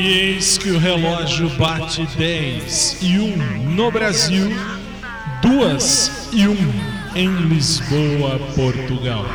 [0.00, 3.36] E eis que o relógio bate 10 e 1
[3.74, 4.50] no Brasil,
[5.42, 6.56] 2 e 1
[7.14, 9.26] em Lisboa, Portugal.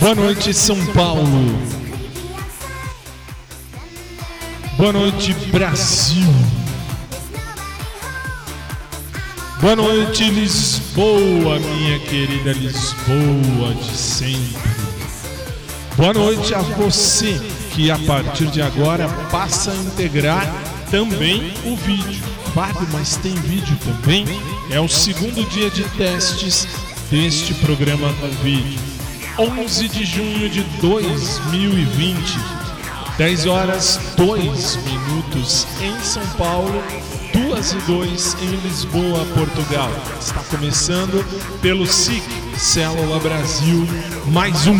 [0.00, 1.58] Boa noite, São Paulo.
[4.78, 6.61] Boa noite, Brasil.
[9.62, 14.60] Boa noite, Lisboa, minha querida Lisboa de sempre.
[15.96, 17.40] Boa noite a você
[17.72, 20.52] que a partir de agora passa a integrar
[20.90, 22.24] também o vídeo.
[22.52, 24.24] Fábio, mas tem vídeo também?
[24.68, 26.66] É o segundo dia de testes
[27.08, 28.80] deste programa com vídeo.
[29.38, 32.36] 11 de junho de 2020,
[33.16, 36.82] 10 horas 2 minutos em São Paulo,
[37.32, 39.90] 2 e 2 em Lisboa, Portugal.
[40.20, 41.24] Está começando
[41.60, 42.22] pelo SIC
[42.56, 43.86] Célula Brasil,
[44.26, 44.78] mais um.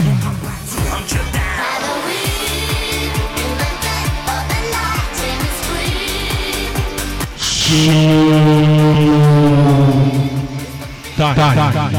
[11.16, 11.91] Tá, tá, tá.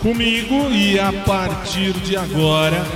[0.00, 2.86] Comigo e a partir de agora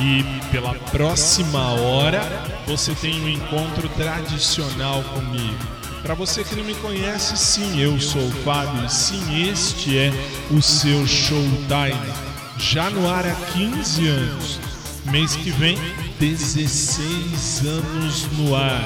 [0.00, 2.22] e pela próxima hora
[2.66, 5.58] você tem um encontro tradicional comigo.
[6.02, 10.12] Para você que não me conhece, sim, eu sou o Fábio e sim, este é
[10.50, 12.12] o seu Showtime.
[12.58, 14.60] Já no ar há 15 anos.
[15.06, 15.76] Mês que vem,
[16.20, 18.84] 16 anos no ar.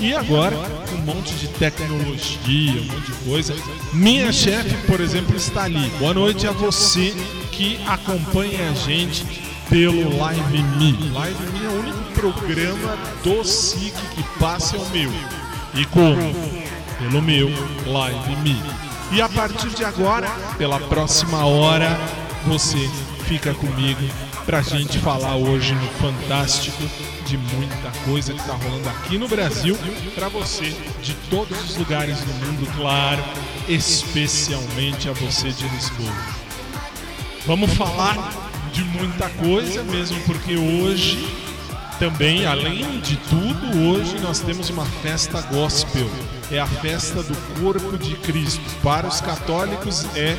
[0.00, 0.56] E agora,
[0.92, 3.54] um monte de tecnologia, um monte de coisa.
[3.92, 5.90] Minha chefe, por exemplo, está ali.
[5.98, 7.14] Boa noite a você
[7.50, 11.10] que acompanha a gente pelo Live Me.
[11.10, 15.10] Live Me é o único programa do SIC que passa o meu.
[15.74, 16.16] E como?
[16.98, 17.48] Pelo meu
[17.86, 18.62] Live Me.
[19.12, 21.98] E a partir de agora, pela próxima hora,
[22.46, 22.78] você
[23.24, 24.00] fica comigo
[24.46, 26.82] pra gente falar hoje no Fantástico
[27.26, 29.76] de muita coisa que tá rolando aqui no Brasil
[30.14, 33.22] para você de todos os lugares do mundo, claro,
[33.68, 36.12] especialmente a você de Lisboa.
[37.46, 41.18] Vamos falar de muita coisa mesmo porque hoje
[41.98, 46.08] também, além de tudo, hoje nós temos uma festa gospel.
[46.50, 48.62] É a festa do corpo de Cristo.
[48.82, 50.36] Para os católicos é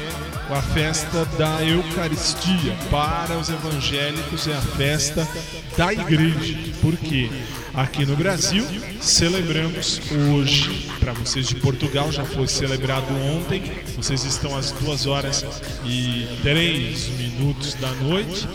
[0.50, 2.76] a festa da Eucaristia.
[2.90, 5.28] Para os evangélicos é a festa
[5.76, 6.58] da igreja.
[6.82, 7.30] Porque
[7.74, 8.66] aqui no Brasil
[9.02, 10.88] celebramos hoje.
[11.00, 13.62] Para vocês de Portugal já foi celebrado ontem.
[13.96, 15.46] Vocês estão às duas horas
[15.86, 18.48] e três minutos da noite.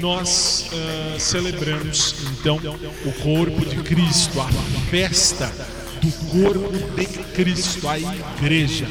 [0.00, 2.56] Nós uh, celebramos então
[3.04, 4.48] o corpo de Cristo, a
[4.90, 5.52] festa
[6.00, 8.86] do corpo de Cristo, a igreja.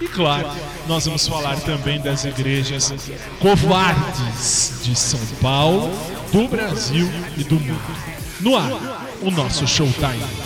[0.00, 0.48] E claro,
[0.86, 2.92] nós vamos falar também das igrejas
[3.40, 5.90] covardes de São Paulo,
[6.32, 8.25] do Brasil e do mundo.
[8.40, 8.70] No ar,
[9.22, 10.45] o nosso showtime.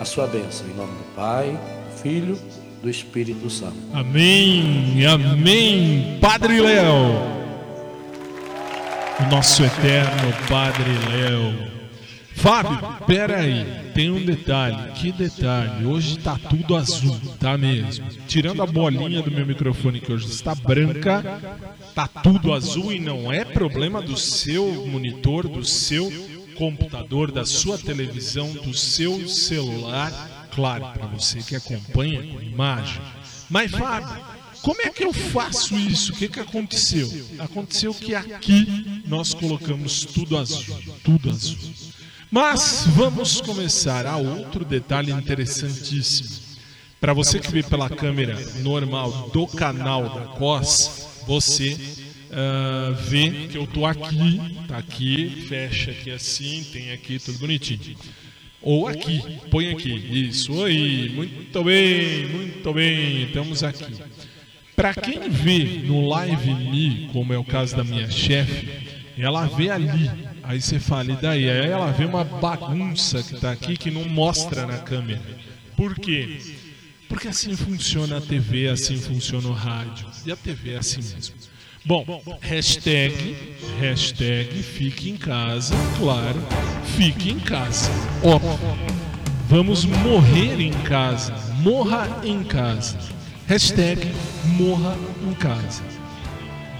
[0.00, 0.66] a sua bênção.
[0.66, 2.38] Em nome do Pai, do Filho,
[2.82, 3.76] do Espírito Santo.
[3.92, 6.18] Amém, amém.
[6.20, 6.94] Padre Léo,
[9.20, 11.70] o nosso eterno Padre Léo.
[12.34, 14.92] Fábio, peraí, tem um detalhe.
[14.92, 15.84] Que detalhe?
[15.84, 18.06] Hoje tá tudo azul, tá mesmo?
[18.26, 21.22] Tirando a bolinha do meu microfone que hoje está branca,
[21.94, 26.10] tá tudo azul e não é problema do seu monitor, do seu
[26.60, 30.48] computador, da sua televisão, do seu celular.
[30.54, 33.00] Claro, para você que acompanha com imagem.
[33.48, 34.22] Mas, Fábio,
[34.60, 36.12] como é que eu faço isso?
[36.12, 37.10] O que, que aconteceu?
[37.38, 41.56] Aconteceu que aqui nós colocamos tudo azul, tudo azul.
[42.30, 44.04] Mas vamos começar.
[44.04, 46.28] Há outro detalhe interessantíssimo.
[47.00, 51.78] Para você que vê pela câmera normal do canal da COS, você
[52.30, 57.96] uh, vê que eu tô aqui, tá aqui, fecha aqui assim, tem aqui tudo bonitinho.
[58.62, 60.28] Ou aqui, põe aqui.
[60.28, 63.94] Isso aí, muito bem, muito bem, estamos aqui.
[64.76, 68.68] Para quem vê no Live Me, como é o caso da minha chefe,
[69.18, 70.10] ela vê ali
[70.50, 71.48] Aí você fala, e daí?
[71.48, 75.22] Aí ela vê uma bagunça que está aqui que não mostra na câmera.
[75.76, 76.40] Por quê?
[77.08, 80.08] Porque assim funciona a TV, assim funciona o rádio.
[80.26, 81.36] E a TV é assim mesmo.
[81.84, 82.04] Bom,
[82.42, 83.36] hashtag,
[83.80, 86.38] hashtag fique em casa, claro,
[86.96, 87.90] fique em casa.
[88.22, 88.58] Óbvio.
[89.48, 91.34] Vamos morrer em casa.
[91.62, 92.98] Morra em casa.
[93.46, 94.12] Hashtag
[94.44, 94.94] morra
[95.26, 95.82] em casa.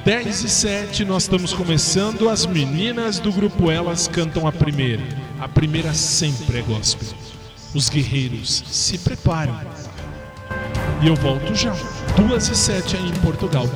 [0.05, 2.29] 10 e 7, nós estamos começando.
[2.29, 5.03] As meninas do grupo Elas cantam a primeira.
[5.41, 7.09] A primeira sempre é gospel.
[7.75, 9.59] Os guerreiros se preparam.
[11.03, 11.75] E eu volto já.
[12.17, 13.67] 2 e 7 aí em Portugal.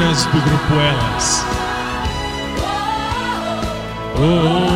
[0.00, 1.44] Meninas do grupo Elas.
[4.16, 4.66] Oh, oh,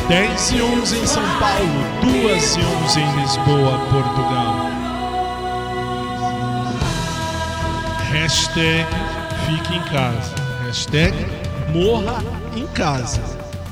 [0.00, 0.08] oh.
[0.08, 1.66] 10 e 11 em São Paulo,
[2.02, 4.56] 2 e 11 em Lisboa, Portugal.
[8.12, 8.86] Hashtag
[9.46, 10.34] fique em casa.
[10.66, 11.16] Hashtag
[11.72, 12.22] morra
[12.54, 13.22] em casa.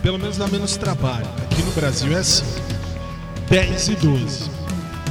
[0.02, 1.28] Pelo menos dá menos trabalho.
[1.42, 2.46] Aqui no Brasil é assim.
[3.50, 4.51] 10 e 12.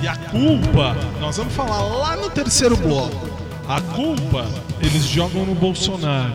[0.01, 3.29] E a culpa, nós vamos falar lá no terceiro bloco.
[3.67, 4.49] A culpa
[4.81, 6.33] eles jogam no Bolsonaro.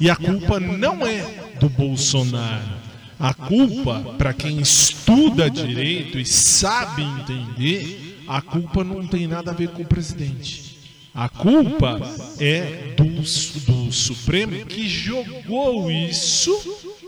[0.00, 1.22] E a culpa não é
[1.60, 2.80] do Bolsonaro.
[3.16, 9.54] A culpa, para quem estuda direito e sabe entender, a culpa não tem nada a
[9.54, 10.76] ver com o presidente.
[11.14, 12.00] A culpa
[12.40, 16.52] é do, do Supremo que jogou isso,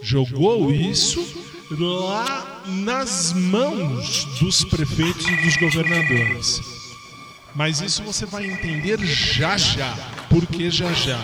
[0.01, 6.61] jogou isso lá nas mãos dos prefeitos e dos governadores.
[7.55, 9.95] Mas isso você vai entender já já.
[10.29, 11.21] Por que já já?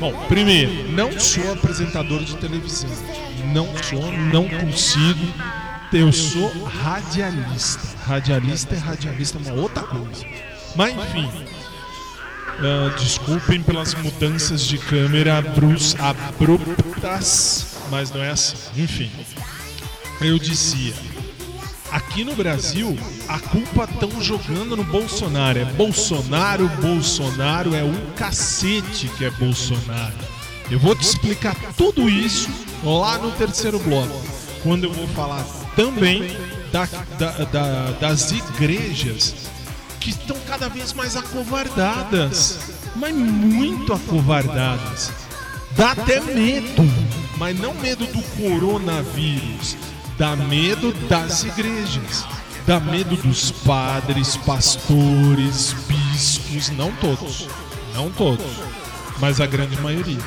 [0.00, 2.90] Bom, primeiro, não sou apresentador de televisão.
[3.52, 5.26] Não sou, não consigo.
[5.92, 7.80] Eu sou radialista.
[8.06, 10.24] Radialista é radialista, é uma outra coisa.
[10.74, 11.28] Mas enfim,
[12.60, 15.38] uh, desculpem pelas mudanças de câmera
[15.98, 18.56] abruptas, mas não é assim.
[18.76, 19.10] Enfim,
[20.20, 20.94] eu dizia:
[21.90, 22.96] aqui no Brasil,
[23.28, 25.58] a culpa estão jogando no Bolsonaro.
[25.58, 30.14] É Bolsonaro, Bolsonaro, é um cacete que é Bolsonaro.
[30.70, 32.48] Eu vou te explicar tudo isso
[32.84, 34.22] lá no terceiro bloco,
[34.62, 36.36] quando eu vou falar também
[36.72, 36.86] da,
[37.18, 39.34] da, da, das igrejas
[39.98, 42.58] que estão cada vez mais acovardadas,
[42.96, 45.10] mas muito acovardadas.
[45.76, 46.82] Dá até medo,
[47.36, 49.76] mas não medo do coronavírus,
[50.20, 52.26] Dá medo das igrejas.
[52.66, 57.48] Dá medo dos padres, pastores, bispos, não todos.
[57.94, 58.44] Não todos,
[59.18, 60.20] mas a grande maioria.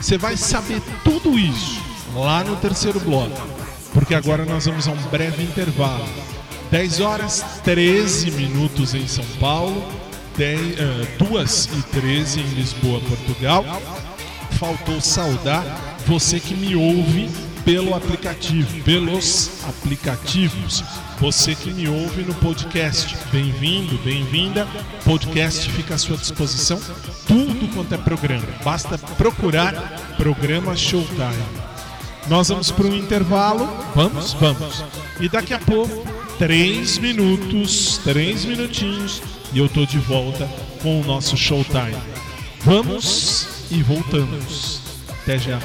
[0.00, 1.80] Você vai saber tudo isso
[2.12, 3.40] lá no terceiro bloco,
[3.94, 6.08] porque agora nós vamos a um breve intervalo.
[6.72, 9.80] 10 horas 13 minutos em São Paulo,
[10.36, 13.64] 10, uh, 2 e 13 em Lisboa, Portugal.
[14.58, 15.64] Faltou saudar
[16.04, 17.30] você que me ouve
[17.64, 20.82] pelo aplicativo, pelos aplicativos.
[21.18, 24.66] Você que me ouve no podcast, bem-vindo, bem-vinda.
[25.04, 26.80] Podcast fica à sua disposição,
[27.26, 28.46] tudo quanto é programa.
[28.64, 29.74] Basta procurar
[30.16, 31.44] programa Showtime.
[32.28, 34.84] Nós vamos para um intervalo, vamos, vamos.
[35.20, 36.06] E daqui a pouco,
[36.38, 40.48] três minutos, três minutinhos, e eu tô de volta
[40.82, 41.96] com o nosso Showtime.
[42.60, 44.80] Vamos e voltamos.
[45.22, 45.58] Até já.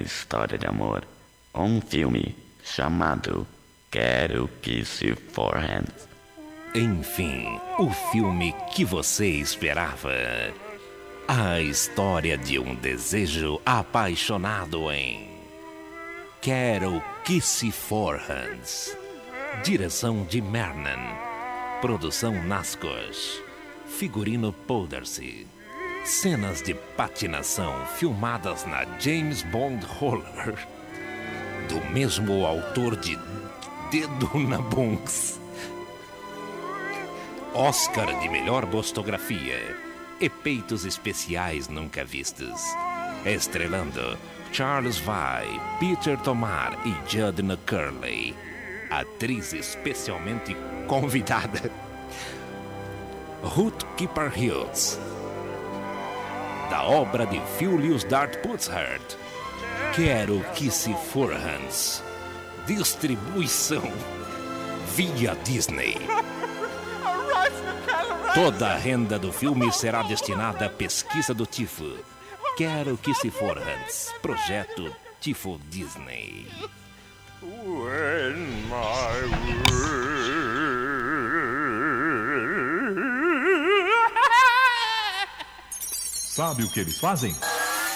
[0.00, 1.06] História de amor,
[1.54, 3.46] um filme chamado
[3.90, 5.84] Quero que se forrem.
[6.74, 10.12] Enfim, o filme que você esperava.
[11.26, 15.28] A história de um desejo apaixonado em
[16.40, 18.96] Quero que se forrans.
[19.64, 21.16] Direção de Mernan.
[21.80, 23.42] Produção Nascos.
[23.86, 25.46] Figurino Poldarcy.
[26.08, 30.56] Cenas de patinação filmadas na James Bond Roller.
[31.68, 33.14] Do mesmo autor de
[33.90, 35.38] Dedo na Bunks.
[37.52, 39.76] Oscar de melhor bostografia.
[40.18, 42.58] Efeitos especiais nunca vistos.
[43.26, 44.18] Estrelando
[44.50, 45.46] Charles Vai,
[45.78, 48.34] Peter Tomar e Judna Curley.
[48.88, 51.70] Atriz especialmente convidada.
[53.42, 54.98] Ruth Keeper Hills.
[56.70, 59.16] Da obra de Julius Dart Putzhart.
[59.94, 62.02] Quero que se for Hans.
[62.66, 63.90] Distribuição
[64.94, 65.96] via Disney.
[68.34, 71.96] Toda a renda do filme será destinada à pesquisa do tifo.
[72.56, 74.12] Quero que se for Hans.
[74.20, 76.46] Projeto Tifo Disney.
[86.38, 87.34] Sabe o que eles fazem?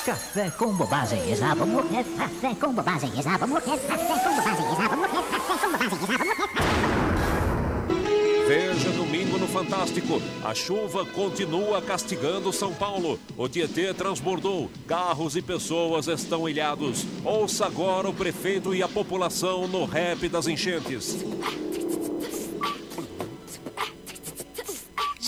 [0.05, 2.03] Café com bobagem, exaba morrer.
[2.03, 3.79] Café com bobagem, exaba morrer.
[3.79, 5.19] Café com bobagem, exaba morrer.
[5.21, 6.29] Café com bobagem, exaba morrer.
[8.49, 10.21] Veja domingo no Fantástico.
[10.45, 13.17] A chuva continua castigando São Paulo.
[13.37, 14.69] O Tietê transbordou.
[14.89, 17.07] Carros e pessoas estão ilhados.
[17.25, 21.15] Ouça agora o prefeito e a população no rap das enchentes.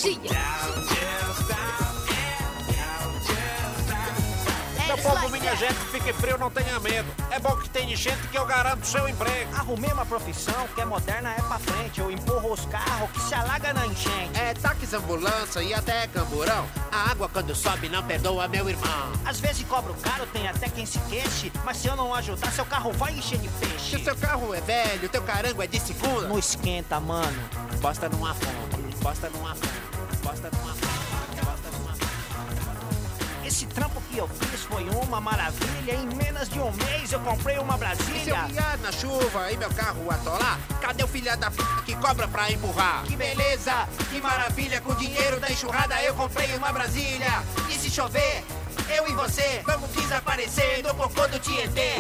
[0.05, 1.04] Meu
[5.45, 7.07] minha gente, fique frio, não tenha medo.
[7.31, 9.55] É bom que tem gente que eu garanto seu emprego.
[9.55, 12.01] Arrumei uma profissão que é moderna, é pra frente.
[12.01, 14.41] Eu empurro os carros que se alaga na enchente.
[14.41, 16.67] É táxi, ambulância e até camburão.
[16.91, 19.13] A água quando sobe não perdoa, meu irmão.
[19.23, 21.53] Às vezes cobro caro, tem até quem se queixe.
[21.63, 23.97] Mas se eu não ajudar, seu carro vai encher de Se peixe.
[23.97, 26.27] o seu carro é velho, teu carango é de segunda.
[26.27, 27.39] Não esquenta, mano.
[27.83, 30.84] Bosta numa fonte, bosta numa fonte, bosta numa fonte,
[33.75, 35.95] trampo que eu fiz foi uma maravilha.
[35.95, 38.43] Em menos de um mês eu comprei uma E se eu Brasília.
[38.49, 42.51] guiar na chuva e meu carro atolar, cadê o filho da p que cobra pra
[42.51, 43.03] empurrar?
[43.05, 47.43] Que beleza, que maravilha, com o dinheiro da enxurrada eu comprei uma Brasília.
[47.69, 48.45] E se chover,
[48.89, 51.95] eu e você vamos desaparecer no cocô do Tietê.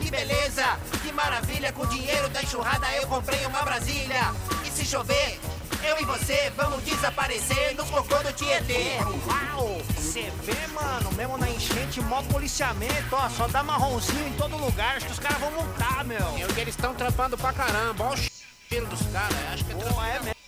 [0.00, 4.32] Que beleza, que maravilha, com o dinheiro da enxurrada eu comprei uma Brasília.
[4.64, 5.38] E se chover,
[5.84, 8.96] eu e você vamos desaparecer no cocô do Tietê.
[9.26, 9.80] Uau!
[9.96, 14.96] Você vê, mano, mesmo na enchente, mó policiamento, ó, só dá marronzinho em todo lugar,
[14.96, 16.38] acho que os caras vão multar, meu.
[16.38, 20.02] E eles estão trampando pra caramba, ó o cheiro dos caras, acho que é Pô,
[20.02, 20.39] é mesmo.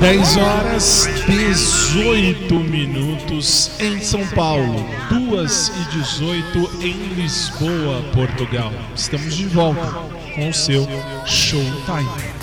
[0.00, 8.72] 10 horas 18 minutos em São Paulo, 2 e 18 em Lisboa, Portugal.
[8.96, 9.92] Estamos de volta
[10.34, 10.86] com o seu
[11.26, 12.39] Showtime.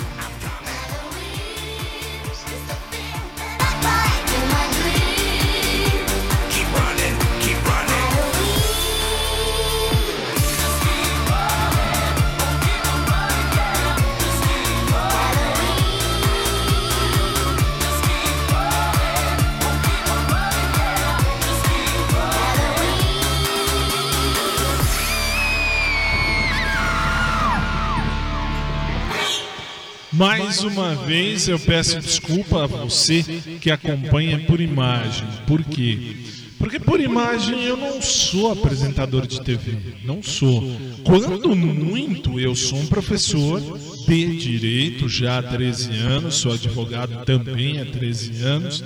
[30.18, 33.22] Mais uma vez eu peço desculpa a você
[33.60, 35.28] que acompanha por imagem.
[35.46, 36.16] Por quê?
[36.58, 39.78] Porque por imagem eu não sou apresentador de TV.
[40.04, 40.64] Não sou.
[41.04, 43.60] Quando muito, eu sou um professor
[44.08, 48.84] de direito já há 13 anos, sou advogado também há 13 anos.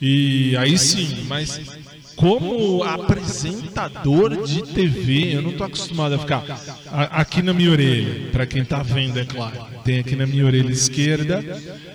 [0.00, 1.60] E aí sim, mas
[2.18, 6.44] como apresentador de TV, eu não tô acostumado a ficar
[7.12, 9.56] aqui na minha orelha, para quem tá vendo, é claro.
[9.84, 11.44] Tem aqui na minha orelha esquerda,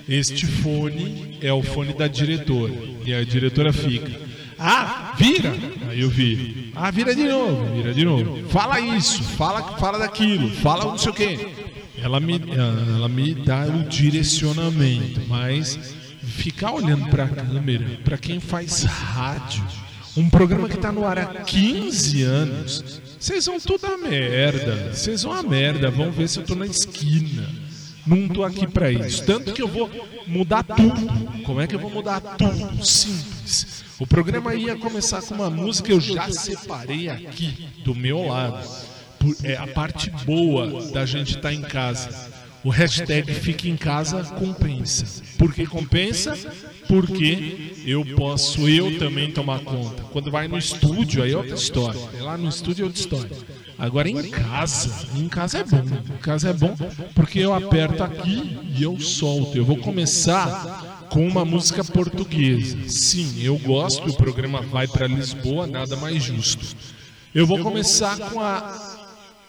[0.08, 2.72] este fone é o fone da diretora.
[3.04, 4.10] E a diretora fica.
[4.58, 5.52] Ah, vira!
[5.90, 6.70] Aí eu viro.
[6.74, 8.48] Ah, vira de novo, vira de novo.
[8.48, 11.48] Fala isso, fala, fala daquilo, fala não sei o quê.
[11.98, 12.40] Ela me,
[12.96, 19.64] ela me dá o direcionamento, mas ficar olhando para a câmera, para quem faz rádio,
[20.16, 24.92] um programa que tá no ar há 15 anos, vocês vão tudo a merda.
[24.92, 27.48] Vocês vão a merda, vão ver se eu tô na esquina.
[28.06, 29.24] Não tô aqui para isso.
[29.24, 29.90] Tanto que eu vou
[30.26, 31.42] mudar tudo.
[31.44, 32.84] Como é que eu vou mudar tudo?
[32.84, 33.82] Simples.
[33.98, 38.68] O programa ia começar com uma música que eu já separei aqui do meu lado.
[39.42, 42.43] É a parte boa da gente estar em casa.
[42.64, 45.22] O hashtag Fique em Casa compensa.
[45.36, 46.34] Por que compensa?
[46.88, 50.02] Porque eu posso eu também tomar conta.
[50.04, 52.00] Quando vai no estúdio, aí é outra história.
[52.20, 53.36] Lá no estúdio é outra história.
[53.78, 55.82] Agora em casa, em casa é bom.
[56.14, 56.74] Em casa é bom
[57.14, 59.58] porque eu aperto aqui e eu solto.
[59.58, 62.78] Eu vou começar com uma música portuguesa.
[62.88, 66.76] Sim, eu gosto, o programa vai para Lisboa, nada mais justo.
[67.34, 68.96] Eu vou começar com a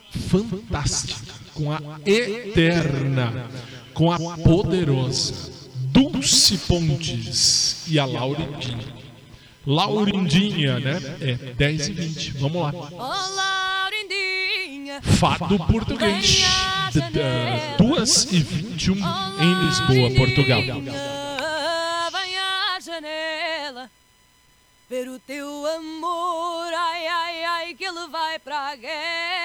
[0.10, 3.49] fantástica, com a eterna,
[3.93, 8.93] com a poderosa Dulce Pontes e a Laurindinha.
[9.65, 11.01] Laurindinha, né?
[11.21, 12.31] É 10 e 20.
[12.37, 12.73] Vamos lá.
[15.01, 16.43] Fado português.
[17.77, 18.95] 2 e 21
[19.39, 20.61] em Lisboa, Portugal.
[22.11, 23.89] Vem à janela
[24.89, 29.44] ver o teu amor, ai ai ai, que ele vai para a guerra.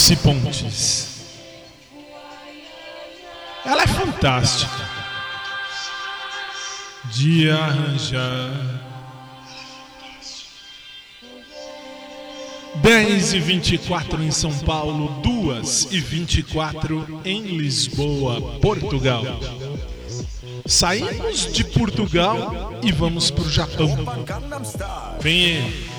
[0.00, 1.08] Dulce Pontes.
[3.66, 4.88] Ela é fantástica.
[7.12, 8.80] De arranjar.
[12.76, 19.22] 10 e 24 em São Paulo, 2 e 24 em Lisboa, Portugal.
[20.64, 23.98] Saímos de Portugal e vamos para o Japão.
[25.20, 25.89] Vem ele.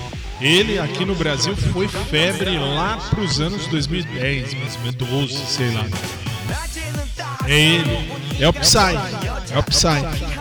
[0.42, 5.70] Ele aqui no Brasil foi febre lá pros anos 2010, mais ou menos 12, sei
[5.72, 5.86] lá.
[7.46, 8.08] É ele,
[8.40, 8.96] é o Psy,
[9.52, 10.31] é o Psy.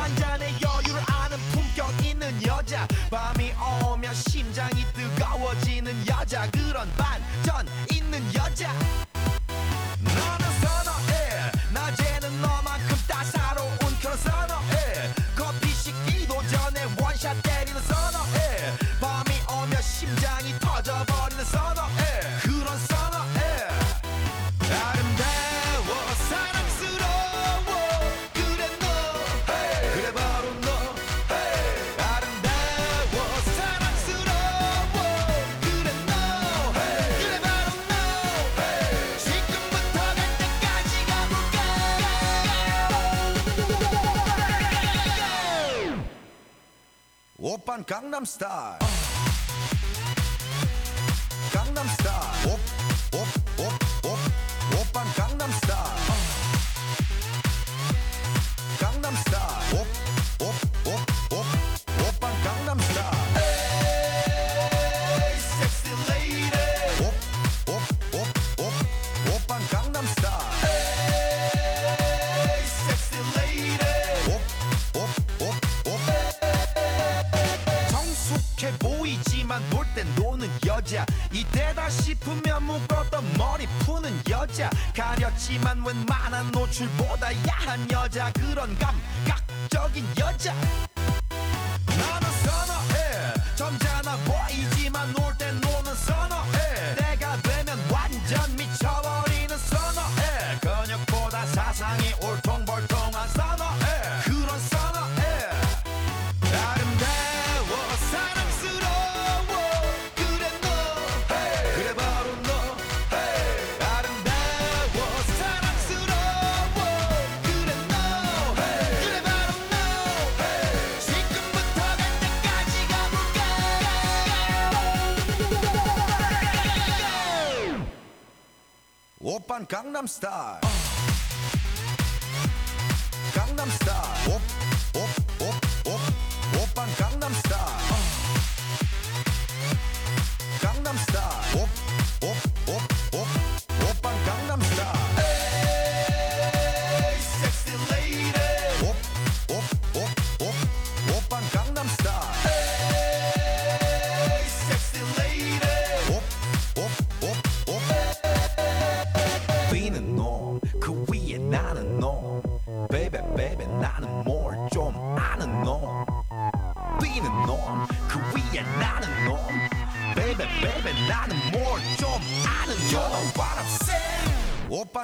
[47.92, 48.91] Gangnam Style.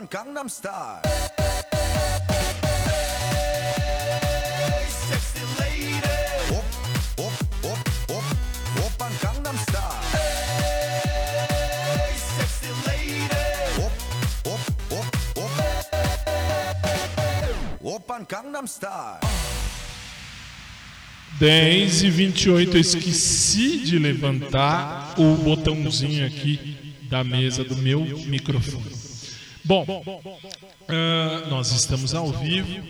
[0.08, 1.02] von Gangnam Style.
[18.28, 19.20] Gangnam Style.
[21.40, 28.97] 10 e 28, eu esqueci de levantar o botãozinho aqui da mesa do meu microfone.
[29.68, 32.82] Bom, uh, nós estamos ao vivo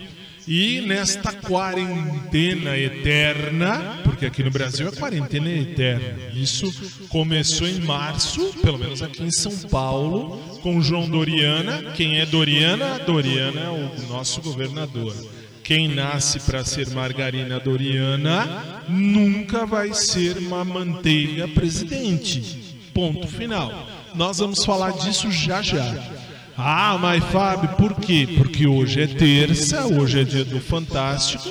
[0.47, 6.71] e nesta quarentena eterna, porque aqui no Brasil é quarentena eterna, isso
[7.09, 11.93] começou em março, pelo menos aqui em São Paulo, com João Doriana.
[11.95, 12.99] Quem é Doriana?
[12.99, 15.15] Doriana é o nosso governador.
[15.63, 22.77] Quem nasce para ser Margarina Doriana nunca vai ser uma manteiga presidente.
[22.93, 23.87] Ponto final.
[24.13, 26.26] Nós vamos falar disso já já.
[26.59, 28.27] Ah, mas Fábio, por quê?
[28.35, 31.47] Porque hoje é terça, hoje é dia do Fantástico.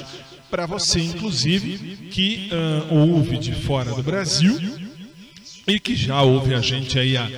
[0.51, 4.59] Para você, inclusive, que uh, ouve de fora do Brasil
[5.65, 7.31] e que já ouve a gente aí há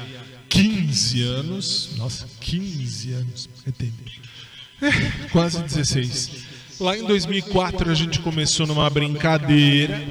[0.49, 1.91] 15 anos.
[1.99, 3.93] Nossa, 15 anos, é tempo.
[4.81, 6.31] É, quase 16.
[6.81, 10.03] Lá em 2004 a gente começou numa brincadeira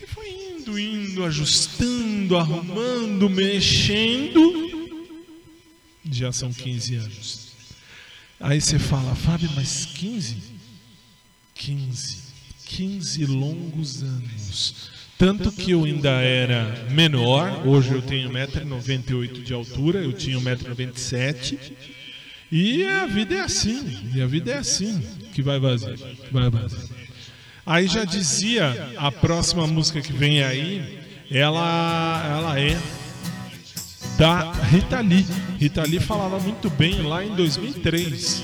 [0.00, 4.67] e foi indo, indo, ajustando, arrumando, mexendo
[6.10, 7.48] já são 15 anos.
[8.40, 10.36] Aí você fala, Fábio, mas 15?
[11.54, 12.18] 15.
[12.66, 14.90] 15 longos anos.
[15.18, 21.58] Tanto que eu ainda era menor, hoje eu tenho 1,98m de altura, eu tinha 1,97m.
[22.52, 25.02] E a vida é assim, e a vida é assim
[25.34, 25.96] que vai vazar,
[26.30, 26.80] vai vazar.
[27.66, 32.78] Aí já dizia, a próxima música que vem aí, ela, ela é
[34.18, 35.24] da Rita Lee.
[35.58, 38.42] Rita Lee falava muito bem lá em 2003.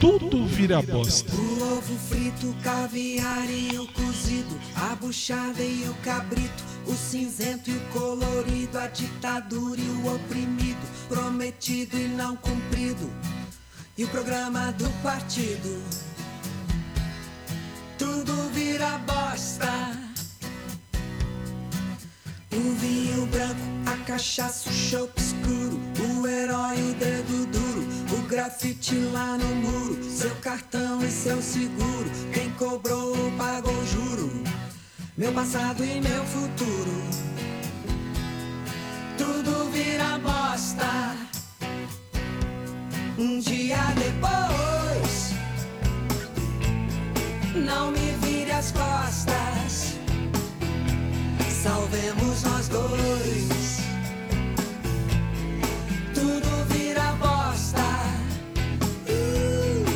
[0.00, 1.32] Tudo vira bosta.
[1.32, 7.70] O ovo frito, o caviar e o cozido, a buchada e o cabrito, o cinzento
[7.70, 13.08] e o colorido, a ditadura e o oprimido, prometido e não cumprido,
[13.96, 15.80] e o programa do partido.
[17.96, 20.03] Tudo vira bosta.
[22.56, 25.80] O vinho branco, a cachaça, o chope escuro,
[26.20, 27.84] o herói, o dedo duro,
[28.16, 34.30] o grafite lá no muro, seu cartão e seu seguro, quem cobrou pagou juro,
[35.16, 37.04] meu passado e meu futuro.
[39.18, 41.16] Tudo vira bosta.
[43.18, 45.32] Um dia depois,
[47.66, 49.93] não me vire as costas.
[51.64, 53.78] Salvemos nós dois.
[56.12, 57.80] Tudo vira bosta.
[59.08, 59.86] Uh,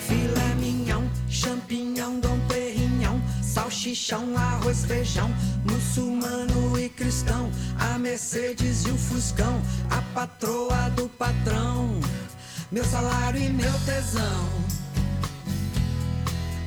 [0.00, 5.30] filé mignon, champignon, dom perignon, salchichão, arroz, feijão,
[5.64, 11.98] muçulmano e cristão, a Mercedes e o Fuscão, a patroa do patrão,
[12.70, 14.46] meu salário e meu tesão.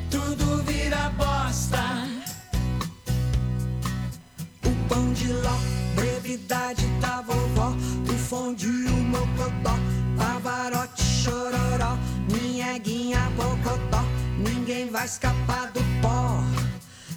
[0.09, 2.30] Tudo vira bosta
[4.91, 5.57] pão de ló,
[5.95, 7.69] brevidade da vovó,
[8.09, 9.73] o fondue, o mocotó,
[10.17, 11.97] pavarote, chororó,
[12.29, 14.03] minha guinha, bocotó,
[14.37, 16.43] ninguém vai escapar do pó,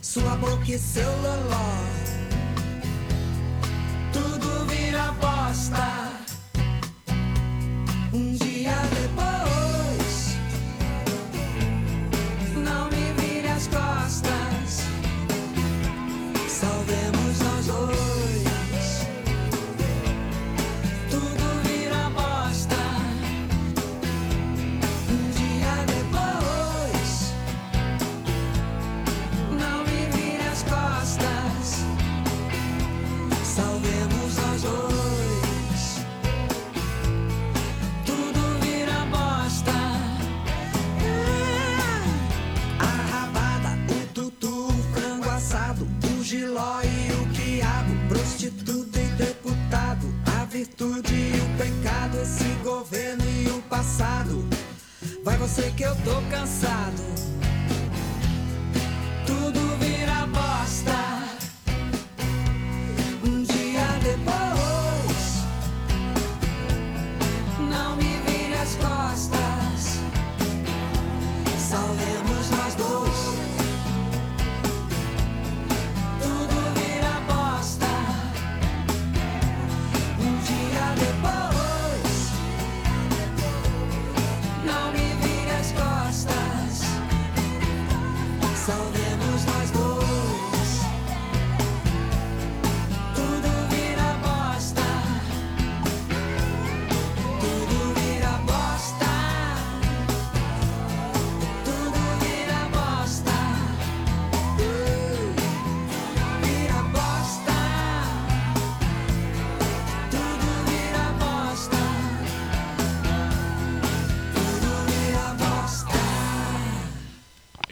[0.00, 1.74] sua boca e seu loló.
[4.12, 6.12] Tudo vira bosta.
[8.12, 10.36] Um dia depois,
[12.56, 14.84] não me vire as costas.
[16.48, 17.23] Salvemos
[17.66, 18.03] nós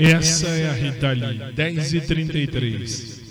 [0.04, 3.22] Essa é a Rita Lee, 10 e 33.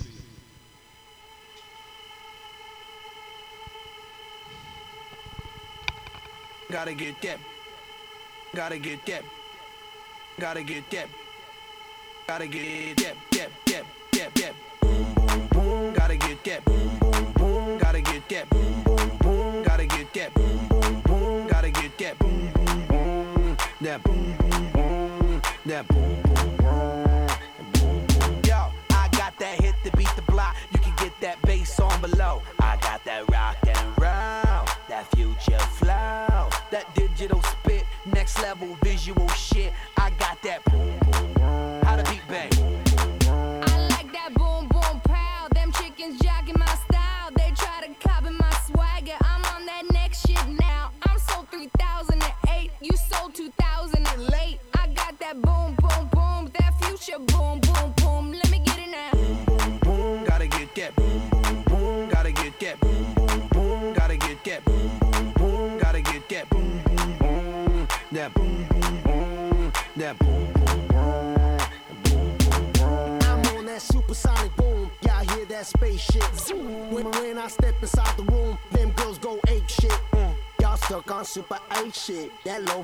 [6.71, 7.39] Gotta get that.
[8.55, 9.23] Gotta get that.
[10.39, 11.09] Gotta get that.
[12.27, 13.20] Gotta get that.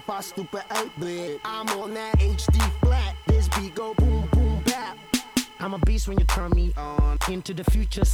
[0.09, 0.63] On super 8 shit.
[0.63, 1.41] That low fi stupid 8 bit.
[1.45, 3.15] I'm on that HD flat.
[3.27, 4.97] This beat go boom, boom, bap.
[5.59, 7.17] I'm a beast when you turn me on.
[7.29, 8.05] Into the future,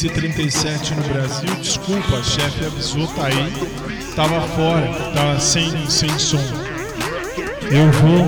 [0.00, 1.54] 10h37 no Brasil.
[1.56, 3.52] Desculpa, a chefe avisou, tá aí.
[4.16, 6.40] Tava fora, tava sem, sem som.
[7.70, 8.26] Eu vou.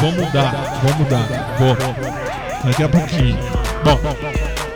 [0.00, 1.56] Vou mudar, vou mudar.
[1.58, 1.76] Vou.
[2.64, 3.38] Daqui a pouquinho.
[3.84, 4.00] Bom,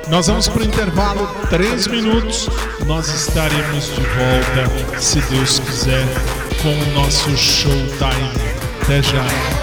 [0.09, 2.49] nós vamos pro intervalo 3 minutos.
[2.85, 6.05] Nós estaremos de volta, se Deus quiser,
[6.61, 8.33] com o nosso showtime.
[8.83, 9.54] Até já.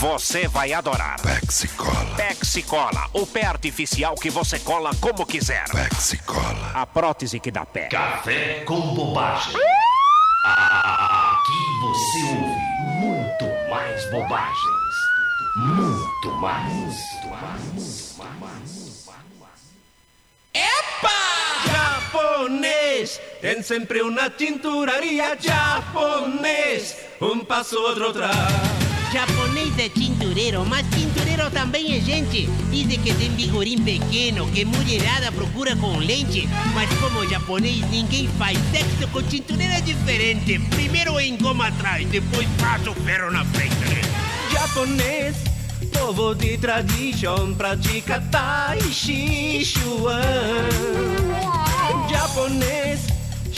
[0.00, 1.20] Você vai adorar.
[1.20, 2.16] Pexi Cola.
[2.16, 5.68] Pexi Cola, o pé artificial que você cola como quiser.
[5.68, 6.70] Pexi Cola.
[6.72, 7.88] A prótese que dá pé.
[7.88, 9.52] Café com bobagem.
[10.46, 14.96] Aqui você ouve muito mais bobagens.
[15.56, 16.94] Muito mais.
[21.70, 26.96] Japonês, tem sempre uma tinturaria japonês.
[27.20, 28.79] Um passo, outro atrás.
[29.80, 32.46] É tintureiro, mas tintureiro também é gente.
[32.70, 36.46] Dizem que tem vigorim pequeno, que mulherada procura com lente.
[36.74, 40.58] Mas como japonês, ninguém faz sexo com tintureiro é diferente.
[40.68, 43.74] Primeiro engoma atrás, depois passa o ferro na frente.
[44.52, 45.36] Japonês,
[45.90, 50.68] povo de tradição, pratica Tai Chi Chuan.
[52.10, 53.00] Japonês,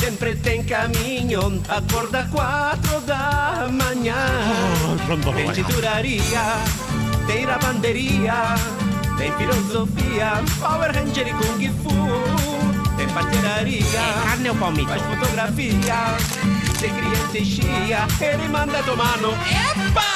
[0.03, 0.67] sempre ten
[1.69, 4.51] a corda 4 da mañana.
[4.91, 6.45] oh, Ten chituraría,
[7.29, 8.57] ten lavandería
[9.17, 11.95] Ten filosofía, power ranger y kung fu
[12.97, 16.19] Ten pastelaría, eh, carne o pomito fotografía,
[16.81, 20.11] de crianza y scia E rimanda tu mano, eppa!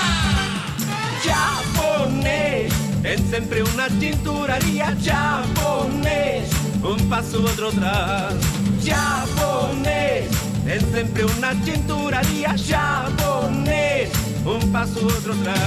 [1.23, 6.51] Giapponese Ten sempre una cinturaría Giapponese
[6.83, 8.56] Un passo otro atrás
[8.87, 10.31] Japonês,
[10.65, 14.11] é Es siempre una cinturaría japonés,
[14.45, 15.59] un paso otro atrás.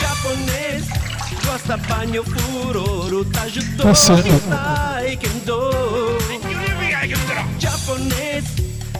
[0.00, 0.84] Japonés,
[1.46, 3.84] gosta paño furoro, tajuto,
[5.20, 5.70] kendo.
[7.60, 8.44] Japonês,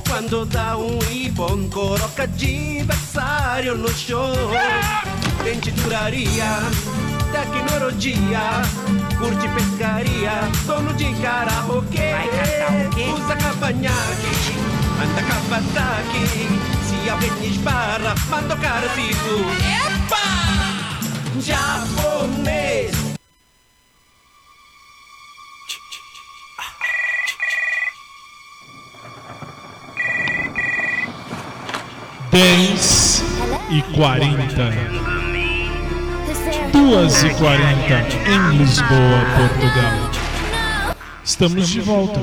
[0.09, 4.33] quando dá um ibon, coloca de versário no show.
[5.43, 6.61] Tem titularia,
[7.33, 8.63] tecnologia
[9.25, 10.33] curte pescaria,
[10.67, 12.11] dono de karaokê.
[12.13, 13.05] Vai cantar o quê?
[13.05, 14.53] Usa cavanhaque,
[15.03, 16.23] anda cavataque.
[16.85, 19.41] Se alguém esbarra, manda o cara fico.
[19.87, 20.25] Epa!
[21.41, 22.93] Japonês.
[32.31, 33.23] Dez
[33.71, 35.04] e quarenta.
[36.75, 38.89] Duas e quarenta em Lisboa,
[39.37, 40.11] Portugal.
[41.23, 42.19] Estamos de volta.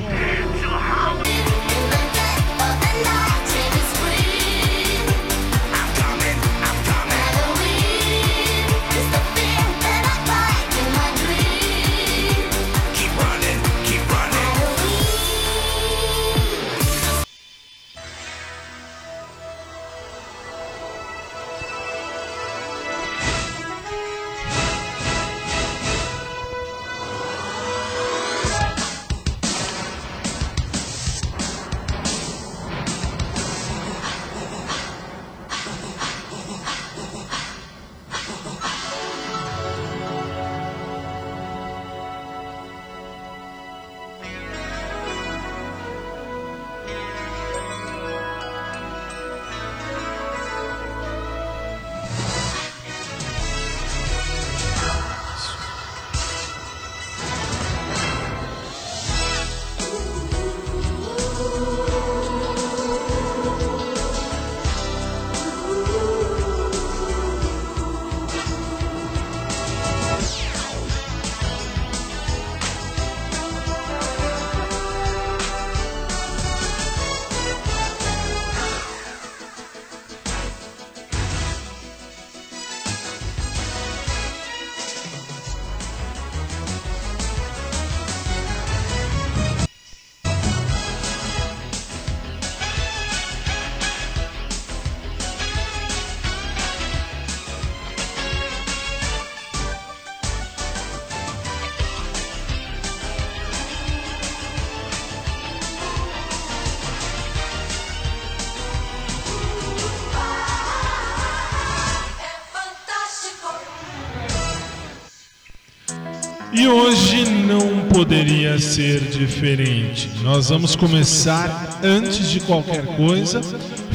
[118.11, 120.11] Poderia ser diferente.
[120.21, 123.41] Nós vamos começar, antes de qualquer coisa,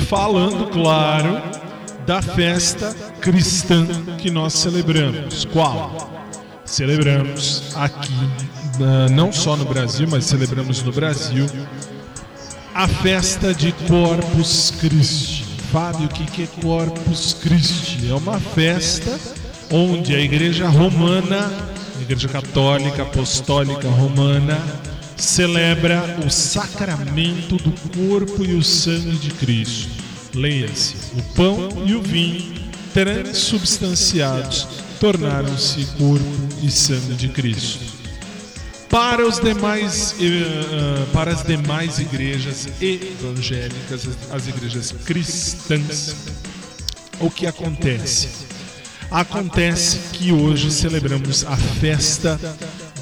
[0.08, 1.42] falando, claro,
[2.06, 3.86] da festa cristã
[4.16, 5.44] que nós celebramos.
[5.44, 6.10] Qual?
[6.64, 8.14] Celebramos aqui,
[9.12, 11.44] não só no Brasil, mas celebramos no Brasil,
[12.74, 15.44] a festa de Corpus Christi.
[15.70, 18.08] Fábio, o que é Corpus Christi?
[18.08, 19.20] É uma festa
[19.70, 21.52] onde a Igreja Romana,
[21.99, 24.59] a Igreja Católica Apostólica Romana,
[25.16, 29.90] celebra o sacramento do corpo e o sangue de Cristo.
[30.34, 32.55] Leia-se: o pão e o vinho,
[32.92, 34.68] transubstanciados,
[35.01, 36.24] tornaram-se corpo
[36.62, 37.97] e sangue de Cristo.
[38.88, 46.14] Para, os demais, eh, eh, para as demais igrejas evangélicas, as igrejas cristãs,
[47.18, 48.45] o que acontece?
[49.11, 52.38] Acontece que hoje celebramos a festa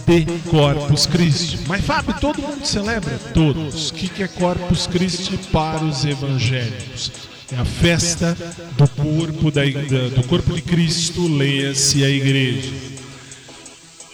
[0.07, 1.59] de Corpus Christi.
[1.67, 3.19] Mas Fábio, todo mundo celebra?
[3.33, 3.91] Todos.
[3.91, 7.11] O que é Corpus Christi para os evangélicos?
[7.53, 8.37] É a festa
[8.77, 12.71] do corpo, da- do corpo de Cristo, leia-se a igreja.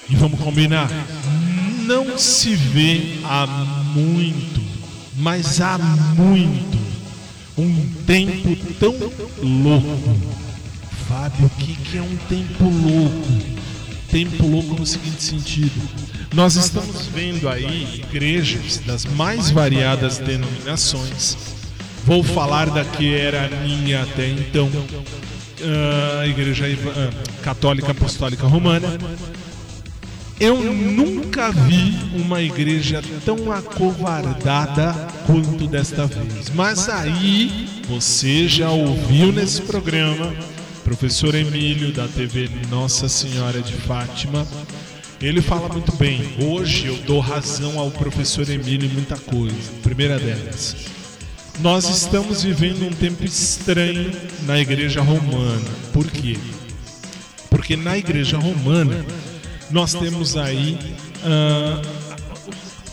[0.08, 0.90] E vamos combinar?
[1.86, 3.46] Não se vê há
[3.94, 4.60] muito,
[5.16, 6.78] mas há muito,
[7.58, 8.94] um tempo tão
[9.42, 10.39] louco.
[11.10, 13.28] Fábio, o que, que é um tempo louco?
[14.12, 15.72] Tempo louco no seguinte sentido.
[16.32, 21.36] Nós estamos vendo aí igrejas das mais variadas denominações.
[22.06, 24.70] Vou falar da que era minha até então,
[25.64, 28.96] ah, a Igreja Eva- ah, Católica Apostólica Romana.
[30.38, 34.92] Eu nunca vi uma igreja tão acovardada
[35.26, 36.50] quanto desta vez.
[36.54, 40.32] Mas aí, você já ouviu nesse programa,
[40.90, 44.44] professor Emílio da TV Nossa Senhora de Fátima.
[45.20, 46.34] Ele fala muito bem.
[46.42, 49.54] Hoje eu dou razão ao professor Emílio em muita coisa.
[49.84, 50.74] Primeira delas.
[51.60, 54.10] Nós estamos vivendo um tempo estranho
[54.42, 55.70] na igreja romana.
[55.92, 56.36] Por quê?
[57.48, 59.06] Porque na igreja romana
[59.70, 60.76] nós temos aí,
[61.22, 61.80] ah,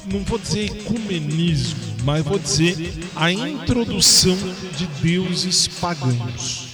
[0.06, 4.38] não vou dizer ecumenismo, mas vou dizer a introdução
[4.78, 6.67] de deuses pagãos.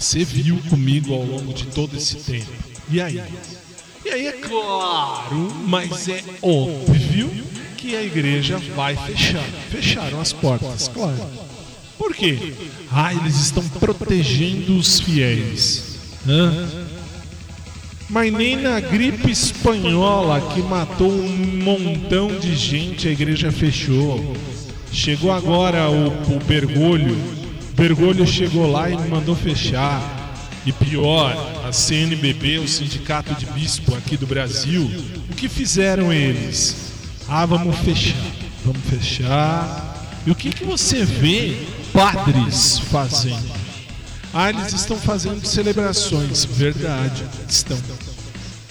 [0.00, 2.50] Você viu comigo ao longo de todo esse tempo.
[2.90, 3.22] E aí?
[4.02, 7.30] E aí é claro, mas é óbvio
[7.76, 9.44] que a igreja vai fechar.
[9.68, 11.22] Fecharam as portas, claro.
[11.98, 12.54] Por quê?
[12.90, 15.98] Ah, eles estão protegendo os fiéis.
[16.26, 16.66] Hã?
[18.08, 24.34] Mas nem na gripe espanhola que matou um montão de gente a igreja fechou.
[24.90, 27.39] Chegou agora o, o Bergoglio.
[27.80, 30.18] Bergoglio chegou lá e mandou fechar.
[30.66, 31.34] E pior,
[31.66, 34.82] a CNBB, o Sindicato de Bispo aqui do Brasil,
[35.30, 36.76] o que fizeram eles?
[37.26, 38.20] Ah, vamos fechar,
[38.66, 40.20] vamos fechar.
[40.26, 41.56] E o que, que você vê
[41.90, 43.50] padres fazendo?
[44.34, 46.44] Ah, eles estão fazendo celebrações.
[46.44, 47.78] Verdade, estão.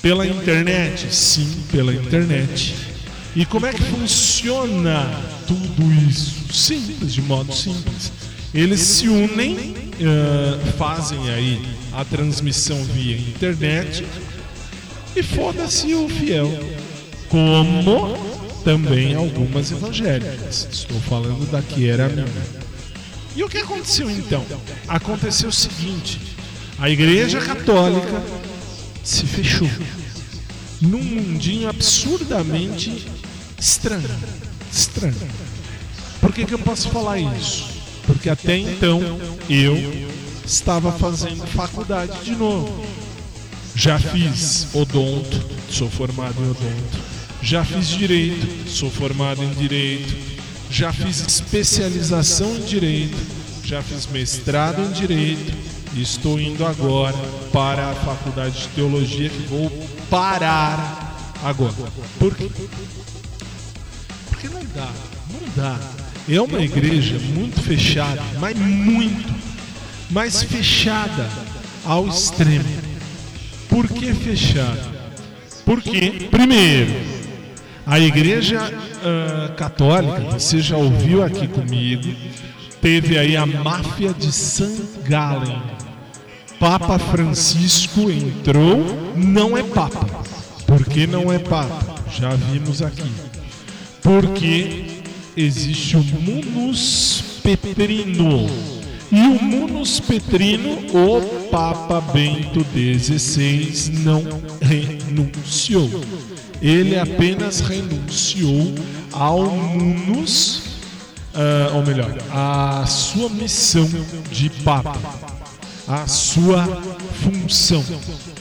[0.03, 1.11] Pela internet?
[1.11, 2.75] Sim, pela internet.
[3.35, 5.09] E como é que funciona
[5.47, 6.53] tudo isso?
[6.53, 8.11] Simples, de modo simples.
[8.53, 11.61] Eles se unem, ah, fazem aí
[11.93, 14.05] a transmissão via internet
[15.15, 16.47] e foda-se o fiel.
[17.29, 18.17] Como
[18.63, 20.67] também algumas evangélicas.
[20.71, 22.27] Estou falando da que era minha.
[23.35, 24.45] E o que aconteceu então?
[24.87, 26.19] Aconteceu o seguinte:
[26.77, 28.21] a Igreja Católica
[29.03, 29.69] se fechou
[30.81, 33.07] num mundinho absurdamente
[33.59, 34.09] estranho.
[34.71, 35.15] Estranho.
[36.21, 37.78] Por que, que eu posso falar isso?
[38.09, 38.99] Porque até então
[39.47, 39.75] eu
[40.43, 42.83] estava fazendo faculdade de novo.
[43.75, 45.39] Já fiz odonto,
[45.69, 46.97] sou formado em odonto.
[47.39, 50.11] Já fiz direito, sou formado em direito.
[50.71, 53.15] Já fiz especialização em direito.
[53.63, 55.53] Já fiz mestrado em direito.
[55.93, 57.15] E estou indo agora
[57.53, 59.69] para a faculdade de teologia que vou
[60.09, 61.73] parar agora.
[62.17, 62.49] Por quê?
[64.29, 64.91] Porque não dá,
[65.29, 65.98] não dá.
[66.31, 69.33] É uma igreja muito fechada, mas muito,
[70.11, 71.27] mas fechada
[71.83, 72.69] ao extremo.
[73.67, 74.87] Por que fechada?
[75.65, 76.93] Porque, primeiro,
[77.83, 78.59] a igreja
[79.03, 82.15] ah, católica, você já ouviu aqui comigo,
[82.79, 84.83] teve aí a máfia de St.
[85.07, 85.59] Gallen.
[86.59, 90.05] Papa Francisco entrou, não é Papa.
[90.67, 91.95] Por que não é Papa?
[92.11, 93.11] Já vimos aqui.
[94.03, 94.88] Porque
[95.41, 98.49] existe o Munus Petrino.
[99.11, 104.23] E o Munus Petrino, o Papa Bento XVI, não
[104.61, 105.89] renunciou.
[106.61, 108.75] Ele apenas renunciou
[109.11, 110.61] ao Munus,
[111.33, 113.89] ah, ou melhor, à sua missão
[114.29, 114.99] de Papa,
[115.87, 116.67] a sua
[117.23, 117.83] função.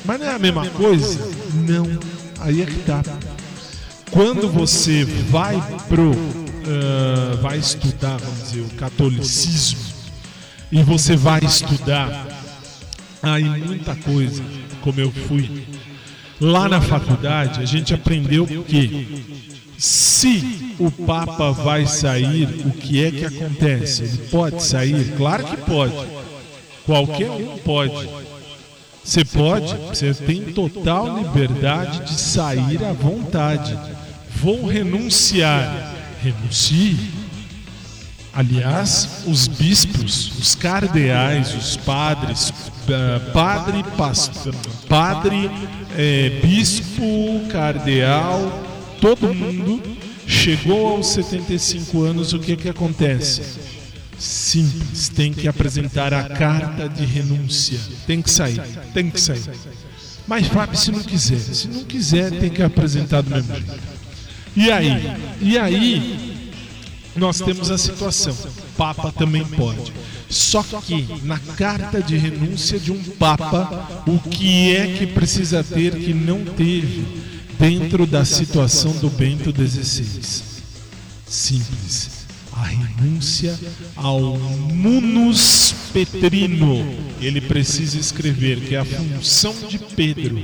[0.04, 1.18] Mas não é a mesma coisa?
[1.66, 1.98] Não.
[2.40, 3.02] Aí é que tá.
[4.10, 9.80] Quando você vai pro ah, vai estudar, vamos dizer, o catolicismo
[10.70, 12.28] e você vai estudar
[13.22, 14.42] aí muita coisa,
[14.82, 15.66] como eu fui
[16.40, 19.24] lá na faculdade, a gente aprendeu que
[19.78, 24.04] se o Papa vai sair, o que é que acontece?
[24.04, 25.14] Ele pode sair?
[25.16, 25.94] Claro que pode.
[26.84, 28.08] Qualquer um pode.
[29.02, 33.78] Você pode, você tem total liberdade de sair à vontade.
[34.36, 35.97] Vou renunciar.
[36.22, 36.96] Renuncie.
[38.32, 42.52] Aliás, os bispos, os cardeais, os padres,
[42.88, 44.54] ah, padre, pastor,
[44.88, 45.50] padre,
[45.96, 48.64] eh, bispo, cardeal,
[49.00, 49.82] todo mundo
[50.26, 53.42] chegou aos 75 anos, o que que acontece?
[54.18, 57.78] Simples, tem que apresentar a carta de renúncia.
[58.06, 58.60] Tem que sair,
[58.92, 59.42] tem que sair.
[60.26, 63.97] Mas Fábio, se não quiser, se não quiser, tem que apresentar do mesmo jeito.
[64.58, 64.90] E aí?
[65.40, 66.42] E aí,
[67.14, 68.36] nós temos a situação.
[68.76, 69.92] Papa também pode.
[70.28, 75.94] Só que na carta de renúncia de um Papa, o que é que precisa ter
[75.94, 77.06] que não teve
[77.56, 80.42] dentro da situação do Bento XVI?
[81.24, 82.26] Simples.
[82.52, 83.56] A renúncia
[83.94, 86.84] ao munus petrino.
[87.20, 90.42] Ele precisa escrever que a função de Pedro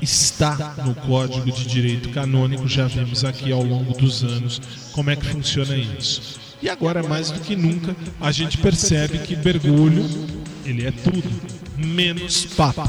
[0.00, 4.60] está no Código de Direito Canônico, já vimos aqui ao longo dos anos
[4.92, 6.40] como é que funciona isso.
[6.62, 10.04] E agora, mais do que nunca, a gente percebe que Bergoglio,
[10.64, 11.28] ele é tudo,
[11.76, 12.86] menos Papa.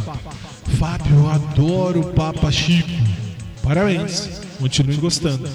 [0.79, 2.89] Fábio, eu adoro o Papa Chico.
[3.63, 5.49] Parabéns, continue gostando.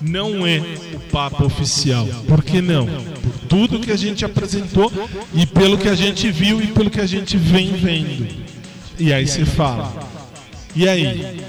[0.00, 0.58] Não é
[0.94, 2.06] o Papa oficial.
[2.26, 2.86] Por que não?
[2.86, 4.92] Por tudo que a gente apresentou
[5.34, 8.28] e pelo que a gente viu e pelo que a gente vem vendo.
[8.98, 9.92] E aí você fala,
[10.74, 11.40] e aí?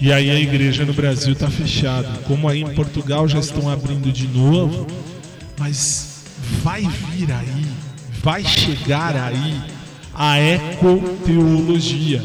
[0.00, 2.08] E aí a igreja no Brasil está fechada.
[2.26, 4.86] Como aí em Portugal já estão abrindo de novo,
[5.58, 6.24] mas
[6.62, 7.66] vai vir aí,
[8.22, 9.60] vai chegar aí
[10.14, 12.22] a ecoteologia.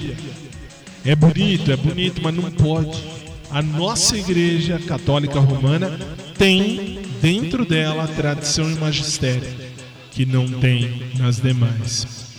[1.04, 2.98] É bonito, é bonito, mas não pode.
[3.52, 6.00] A nossa igreja católica romana
[6.38, 9.48] tem dentro dela tradição e magistério,
[10.12, 12.35] que não tem nas demais.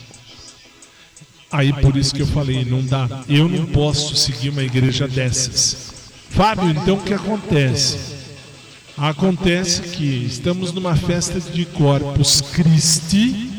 [1.50, 3.24] Aí por isso que eu falei, não dá.
[3.28, 5.94] Eu não posso seguir uma igreja dessas.
[6.30, 7.98] Fábio, então o que acontece?
[8.96, 13.50] Acontece que estamos numa festa de Corpus Christi,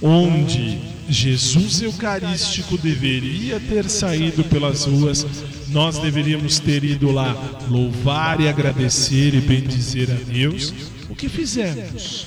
[0.00, 0.78] onde
[1.08, 5.26] Jesus Eucarístico deveria ter saído pelas ruas,
[5.68, 7.34] nós deveríamos ter ido lá
[7.68, 10.72] louvar e agradecer e bendizer a Deus.
[11.08, 12.26] O que fizemos?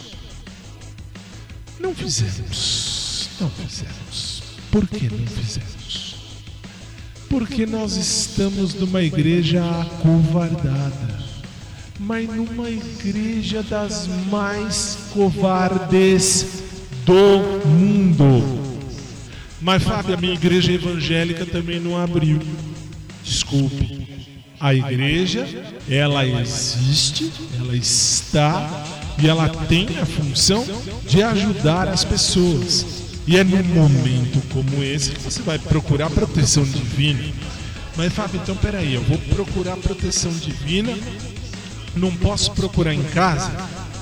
[1.79, 3.29] Não fizemos.
[3.39, 4.04] Não fizemos.
[4.75, 6.15] Por que não fizemos?
[7.29, 11.17] Porque nós estamos numa igreja acovardada.
[11.97, 16.45] Mas numa igreja das mais covardes
[17.05, 18.43] do mundo.
[19.61, 22.41] Mas, Fábio, a minha igreja evangélica também não abriu.
[23.23, 24.05] Desculpe.
[24.59, 25.47] A igreja,
[25.89, 28.85] ela existe, ela está
[29.23, 30.65] e ela tem a função
[31.07, 33.04] de ajudar as pessoas.
[33.27, 37.23] E é num momento como esse que você vai procurar proteção divina.
[37.95, 40.93] Mas, Fábio, então peraí, eu vou procurar proteção divina.
[41.95, 43.51] Não posso procurar em casa?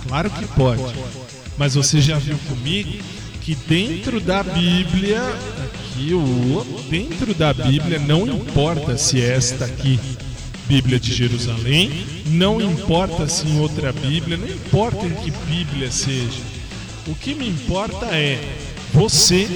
[0.08, 0.84] Claro que pode.
[1.58, 3.02] Mas você já viu comigo
[3.42, 10.00] que dentro da Bíblia, aqui o dentro da Bíblia não importa se é esta aqui
[10.68, 16.42] Bíblia de Jerusalém, não importa se em outra Bíblia, não importa em que Bíblia seja.
[17.06, 18.40] O que me importa é
[18.94, 19.50] você,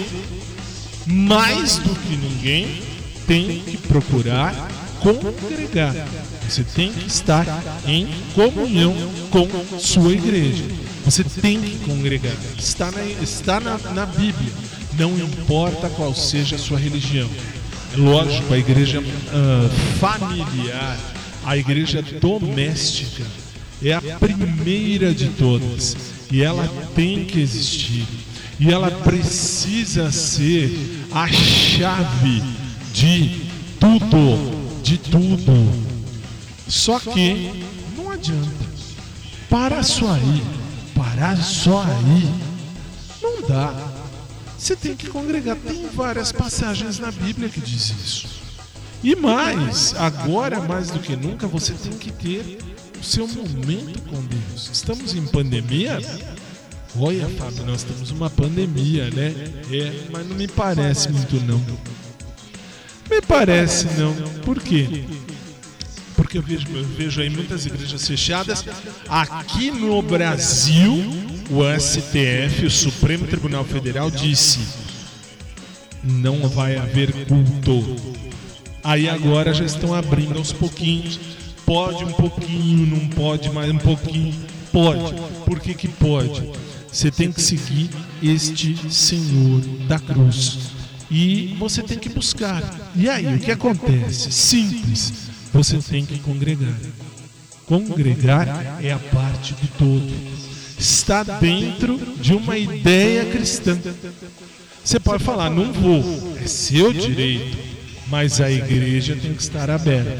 [1.05, 2.81] mais do que ninguém,
[3.27, 4.69] tem que procurar
[4.99, 5.93] congregar.
[6.47, 7.45] Você tem que estar
[7.85, 8.95] em comunhão
[9.29, 9.47] com
[9.79, 10.63] sua igreja.
[11.05, 12.33] Você tem que congregar.
[12.57, 14.51] Está na, está na, na Bíblia.
[14.97, 17.29] Não importa qual seja a sua religião.
[17.95, 19.69] Lógico, a igreja ah,
[19.99, 20.97] familiar,
[21.45, 23.23] a igreja doméstica,
[23.83, 25.95] é a primeira de todas.
[26.31, 28.05] E ela tem que existir.
[28.59, 32.43] E ela precisa ser a chave
[32.91, 33.49] de
[33.79, 34.81] tudo.
[34.81, 35.87] De tudo.
[36.67, 37.63] Só que
[37.95, 38.65] não adianta.
[39.49, 40.43] Para só aí.
[40.95, 42.29] Parar só aí.
[43.21, 43.73] Não dá.
[44.57, 45.55] Você tem que congregar.
[45.55, 48.27] Tem várias passagens na Bíblia que diz isso.
[49.03, 52.57] E mais, agora mais do que nunca, você tem que ter
[52.99, 54.69] o seu momento com Deus.
[54.73, 55.99] Estamos em pandemia?
[56.95, 59.33] Olha, Fábio, nós temos uma pandemia, né?
[59.71, 61.59] É, mas não me parece muito não.
[63.09, 64.13] Me parece não.
[64.43, 65.03] Por quê?
[66.15, 68.65] Porque eu vejo, eu vejo aí muitas igrejas fechadas.
[69.07, 70.93] Aqui no Brasil,
[71.49, 74.59] o STF, o Supremo Tribunal Federal, disse:
[76.03, 77.95] não vai haver culto.
[78.83, 81.19] Aí agora já estão abrindo aos pouquinhos.
[81.65, 84.33] Pode um pouquinho, não pode mais um pouquinho.
[84.71, 85.13] Pode.
[85.45, 86.49] Por que, que pode?
[86.97, 87.91] Você tem que seguir
[88.23, 90.71] este Senhor da cruz.
[91.11, 92.63] E você tem que buscar.
[92.95, 94.31] E aí, o que acontece?
[94.31, 95.13] Simples.
[95.53, 96.73] Você tem que congregar.
[97.67, 100.11] Congregar é a parte do todo.
[100.79, 103.77] Está dentro de uma ideia cristã.
[104.83, 107.59] Você pode falar, não vou, é seu direito,
[108.07, 110.17] mas a igreja tem que estar aberta.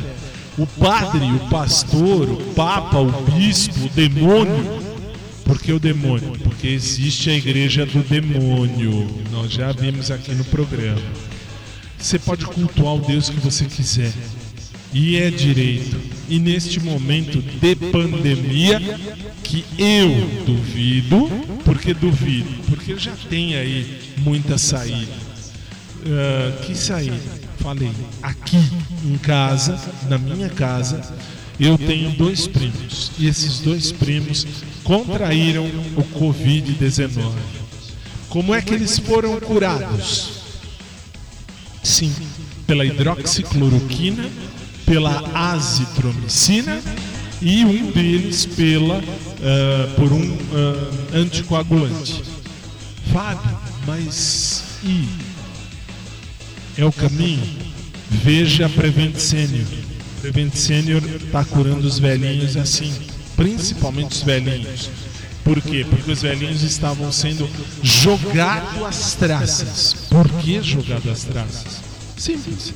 [0.55, 4.87] O padre, o pastor, o papa, o bispo, o demônio.
[5.48, 6.38] Por que o demônio?
[6.43, 9.08] Porque existe a igreja do demônio.
[9.32, 11.02] Nós já vimos aqui no programa.
[11.98, 14.12] Você pode cultuar o Deus que você quiser.
[14.93, 15.98] E é direito.
[16.28, 18.82] E neste momento de pandemia,
[19.41, 20.10] que eu
[20.45, 21.30] duvido,
[21.64, 25.14] porque duvido, porque já tem aí muita saída.
[26.06, 27.18] Ah, que saída?
[27.60, 27.91] Falei,
[28.22, 28.62] aqui
[29.06, 29.80] em casa,
[30.10, 31.02] na minha casa,
[31.60, 33.12] eu tenho dois primos.
[33.18, 34.45] E esses dois primos
[34.88, 35.66] contraíram
[35.98, 37.30] o Covid-19.
[38.30, 40.30] Como é que eles foram curados?
[41.84, 42.14] Sim,
[42.66, 44.30] pela hidroxicloroquina,
[44.86, 46.82] pela azitromicina
[47.42, 49.04] e um deles pela
[49.44, 52.24] ah, por um ah, anticoagulante.
[53.12, 55.06] Fábio, mas e
[56.78, 57.44] é o caminho?
[58.10, 59.66] Veja a Prevent Senior.
[60.22, 62.94] Prevent Senior está curando os velhinhos assim,
[63.38, 64.90] principalmente os velhinhos.
[65.44, 65.86] Por quê?
[65.90, 67.50] Porque os velhinhos estavam sendo
[67.82, 69.96] jogados às traças.
[70.10, 71.80] Por que jogado às traças?
[72.18, 72.74] Simples.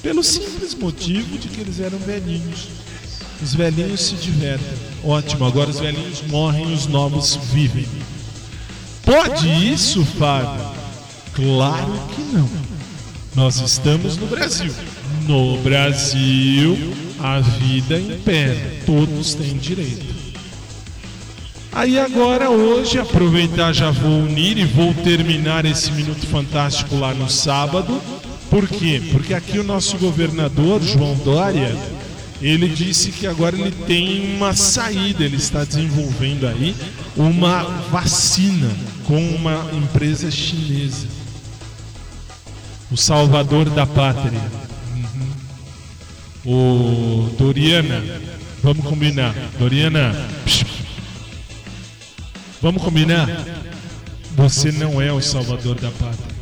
[0.00, 2.68] Pelo simples motivo de que eles eram velhinhos.
[3.42, 4.78] Os velhinhos se divertem.
[5.02, 7.88] Ótimo, agora os velhinhos morrem, os novos vivem.
[9.04, 10.64] Pode isso, Fábio?
[11.32, 12.48] Claro que não.
[13.34, 14.72] Nós estamos no Brasil.
[15.26, 16.76] No Brasil,
[17.22, 20.12] a vida impera, todos têm direito.
[21.70, 27.30] Aí agora hoje, aproveitar já vou unir e vou terminar esse minuto fantástico lá no
[27.30, 28.02] sábado.
[28.50, 29.00] Por quê?
[29.12, 31.74] Porque aqui o nosso governador João Dória,
[32.42, 36.74] ele disse que agora ele tem uma saída, ele está desenvolvendo aí
[37.16, 38.68] uma vacina
[39.04, 41.06] com uma empresa chinesa.
[42.90, 44.61] O salvador da pátria.
[46.44, 48.02] O Doriana,
[48.62, 49.34] vamos combinar.
[49.58, 50.28] Doriana,
[52.60, 53.28] vamos combinar?
[54.36, 56.32] Você não é o salvador da pátria.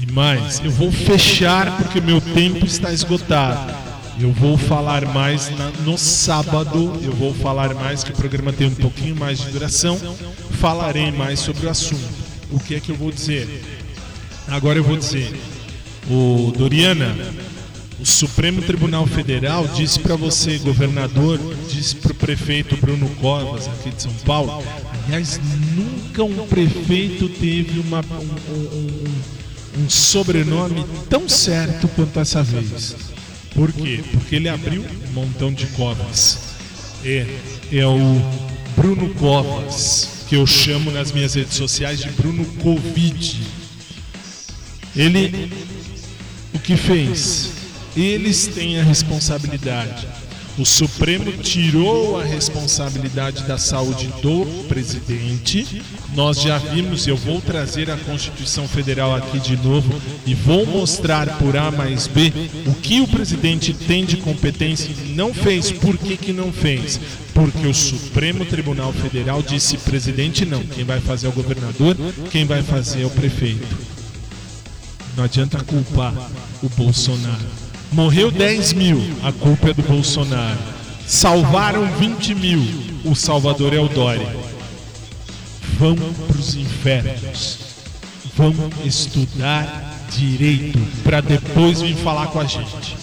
[0.00, 3.72] E mais, eu vou fechar porque meu tempo está esgotado.
[4.20, 7.00] Eu vou falar mais na- no sábado.
[7.02, 9.98] Eu vou falar mais que o programa tem um pouquinho mais de duração.
[10.60, 12.04] Falarei mais sobre o assunto.
[12.50, 13.64] O que é que eu vou dizer?
[14.48, 15.34] Agora eu vou dizer.
[16.08, 17.14] O Doriana,
[18.04, 21.40] o Supremo Tribunal Federal disse para você, governador,
[21.70, 24.62] disse para o prefeito Bruno Covas, aqui de São Paulo.
[25.06, 25.40] Aliás,
[25.74, 32.94] nunca um prefeito teve uma, um- um- um- sobrenome tão certo quanto essa vez.
[33.54, 34.04] Por quê?
[34.12, 36.38] Porque ele abriu um montão de covas.
[37.02, 37.26] É,
[37.72, 38.20] é o
[38.76, 43.40] Bruno Covas, que eu chamo nas minhas redes sociais de Bruno Covid.
[44.94, 45.50] Ele,
[46.52, 47.53] o que fez?
[47.96, 50.06] Eles têm a responsabilidade.
[50.56, 55.82] O Supremo tirou a responsabilidade da saúde do presidente.
[56.14, 59.92] Nós já vimos, eu vou trazer a Constituição Federal aqui de novo
[60.24, 62.32] e vou mostrar por A mais B
[62.66, 65.72] o que o presidente tem de competência e não fez.
[65.72, 67.00] Por que, que não fez?
[67.32, 71.96] Porque o Supremo Tribunal Federal disse: presidente não, quem vai fazer é o governador,
[72.30, 73.76] quem vai fazer é o prefeito.
[75.16, 76.14] Não adianta culpar
[76.62, 77.63] o Bolsonaro.
[77.94, 80.58] Morreu 10 mil, a culpa é do Bolsonaro.
[81.06, 82.60] Salvaram 20 mil,
[83.04, 84.26] o salvador é o Dória.
[85.78, 87.58] Vão para os infernos.
[88.36, 88.52] Vão
[88.84, 92.96] estudar direito para depois vir falar com a gente.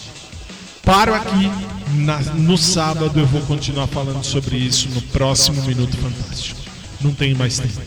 [0.84, 1.50] Paro aqui.
[1.94, 6.58] na- no sábado eu vou continuar falando sobre isso no próximo Minuto Fantástico.
[7.02, 7.80] Não tenho mais tempo.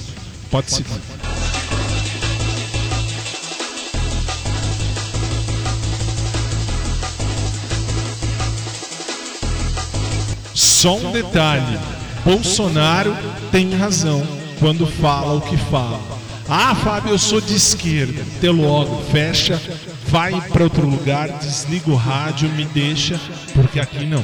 [0.51, 0.91] Pode seguir.
[10.76, 11.80] Só um detalhe:
[12.26, 13.15] Bolsonaro
[13.49, 14.28] tem razão
[14.59, 16.01] quando fala o que fala.
[16.49, 18.21] Ah, Fábio, eu sou de esquerda.
[18.38, 19.57] Até logo, fecha,
[20.07, 23.17] vai para outro lugar, desliga o rádio, me deixa,
[23.53, 24.23] porque aqui não.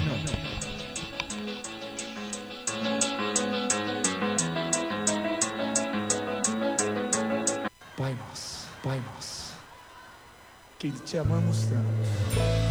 [7.95, 9.53] Pai nosso, Pai nosso,
[10.77, 12.70] que te amamos tanto.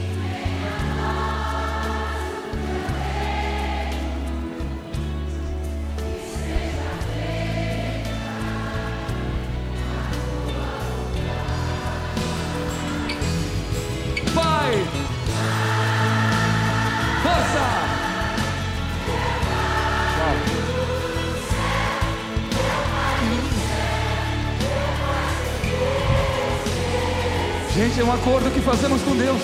[28.11, 29.41] Acordo que fazemos com Deus.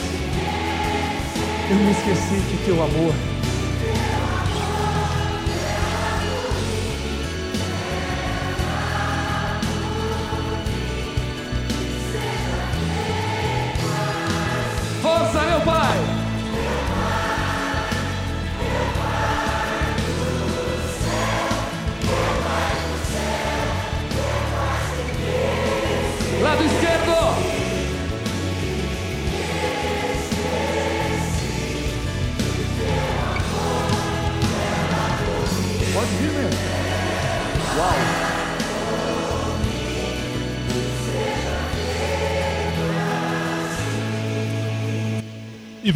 [1.70, 3.36] Eu me esqueci que teu amor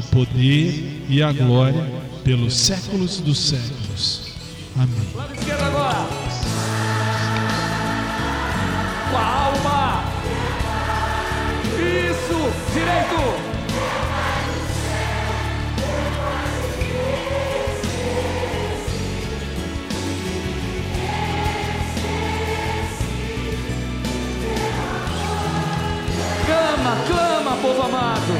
[0.00, 1.84] o poder e a glória
[2.24, 4.32] pelos séculos dos séculos.
[4.76, 4.88] Amém.
[5.14, 5.34] Lado
[5.66, 6.06] agora.
[9.10, 10.04] Com a alma.
[11.76, 12.50] Isso.
[12.72, 13.50] Direito.
[26.46, 28.39] Clama, clama, povo amado.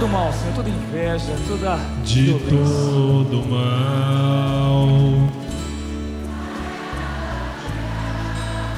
[0.00, 2.48] Todo mal, Senhor, toda inveja, toda De violência.
[2.50, 5.28] todo mal.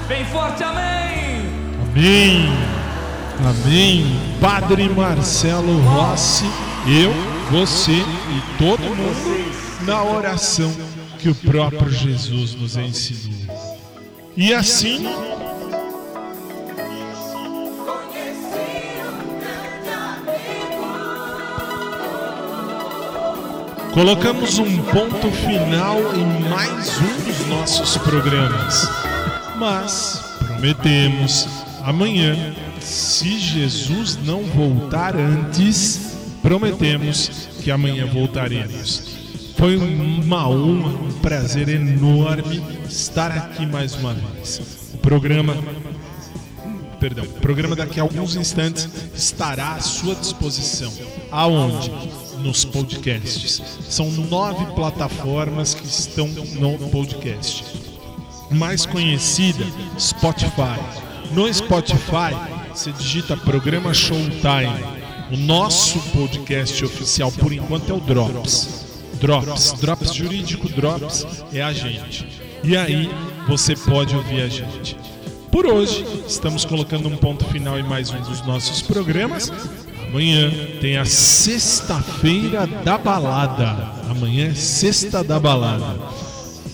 [0.09, 1.47] Bem forte, amém!
[1.93, 2.49] Amém.
[3.39, 4.21] Amém.
[4.41, 6.45] Padre Marcelo Rossi,
[6.89, 7.13] eu,
[7.53, 10.75] você e todo mundo na oração
[11.21, 13.57] que o próprio Jesus nos ensinou.
[14.37, 15.07] E assim,
[23.93, 28.89] colocamos um ponto final em mais um dos nossos programas.
[29.59, 31.47] Mas prometemos
[31.85, 39.13] amanhã, se Jesus não voltar antes, prometemos que amanhã voltaremos.
[39.57, 44.61] Foi uma honra, um prazer enorme estar aqui mais uma vez.
[44.95, 45.55] O programa
[46.99, 50.93] perdão, o programa daqui a alguns instantes estará à sua disposição.
[51.33, 51.91] Aonde?
[52.43, 53.63] Nos podcasts.
[53.89, 57.65] São nove plataformas que estão no podcast.
[58.51, 59.65] Mais conhecida,
[59.99, 60.79] Spotify.
[61.31, 62.35] No Spotify,
[62.75, 65.03] você digita programa Showtime.
[65.31, 68.87] O nosso podcast oficial, por enquanto, é o Drops.
[69.21, 72.27] Drops, Drops Jurídico Drops é a gente.
[72.65, 73.09] E aí
[73.47, 74.97] você pode ouvir a gente.
[75.53, 79.53] Por hoje, estamos colocando um ponto final em mais um dos nossos programas.
[80.13, 83.93] Amanhã tem a sexta-feira da balada.
[84.11, 85.99] Amanhã é sexta da balada.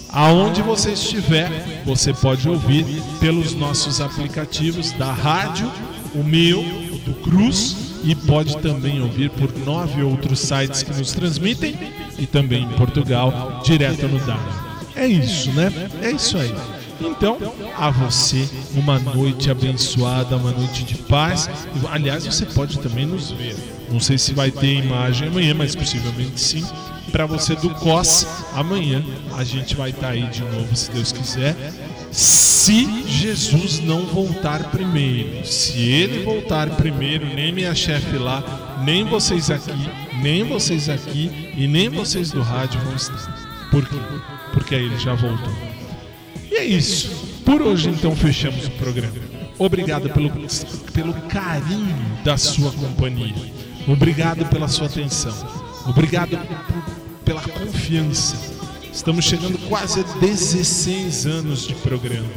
[0.08, 2.84] Aonde você estiver, você pode ouvir
[3.20, 5.70] pelos nossos aplicativos da rádio,
[6.16, 11.12] o meu, o do Cruz, e pode também ouvir por nove outros sites que nos
[11.12, 11.78] transmitem
[12.18, 14.68] e também em Portugal, direto no Dara.
[14.96, 15.72] É isso, né?
[16.02, 16.52] É isso aí.
[17.00, 17.38] Então,
[17.76, 21.48] a você, uma noite abençoada, uma noite de paz.
[21.90, 23.56] Aliás, você pode também nos ver.
[23.90, 26.64] Não sei se vai ter imagem amanhã, mas possivelmente sim.
[27.12, 29.02] Para você do COS, amanhã
[29.36, 31.56] a gente vai estar aí de novo, se Deus quiser.
[32.10, 38.42] Se Jesus não voltar primeiro, se ele voltar primeiro, nem minha chefe lá,
[38.84, 39.88] nem vocês aqui,
[40.20, 43.68] nem vocês aqui e nem vocês do rádio vão estar.
[43.70, 43.96] Por quê?
[44.52, 45.77] Porque aí ele já voltou.
[46.50, 47.10] E é isso.
[47.44, 49.14] Por hoje, então, fechamos o programa.
[49.58, 50.30] Obrigado pelo,
[50.92, 53.34] pelo carinho da sua companhia.
[53.86, 55.34] Obrigado pela sua atenção.
[55.86, 56.38] Obrigado
[57.24, 58.36] pela confiança.
[58.92, 62.28] Estamos chegando quase a 16 anos de programa.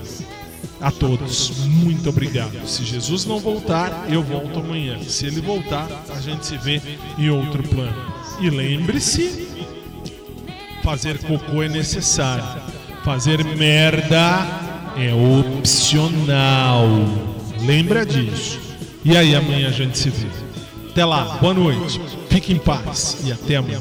[0.80, 2.68] A todos, muito obrigado.
[2.68, 5.00] Se Jesus não voltar, eu volto amanhã.
[5.04, 6.82] Se ele voltar, a gente se vê
[7.18, 8.14] em outro plano.
[8.40, 9.52] E lembre-se
[10.84, 12.71] Fazer cocô é necessário.
[13.04, 14.46] Fazer merda
[14.96, 16.86] é opcional.
[17.66, 18.60] Lembra disso.
[19.04, 20.28] E aí amanhã a gente se vê.
[20.92, 22.00] Até lá, boa noite.
[22.30, 23.80] Fique em paz e até amanhã.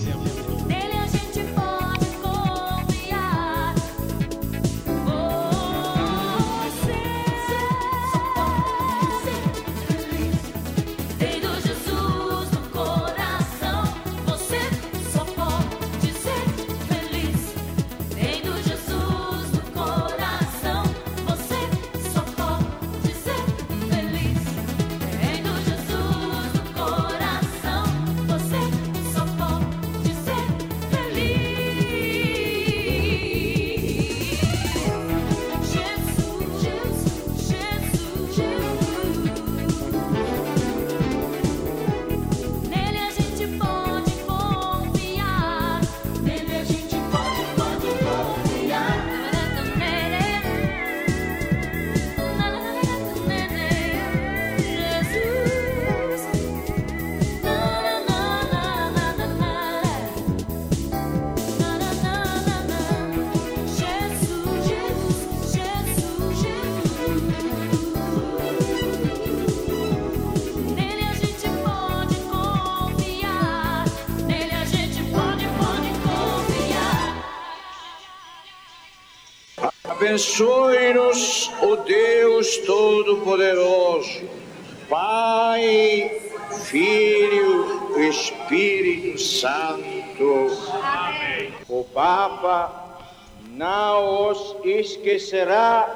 [94.81, 95.87] Esquecerá